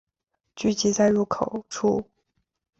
[0.55, 2.09] 聚集在入口处